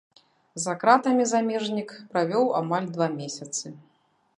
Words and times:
За 0.63 0.73
кратамі 0.83 1.27
замежнік 1.33 1.95
правёў 2.15 2.51
амаль 2.65 2.89
два 2.97 3.15
месяцы. 3.23 3.65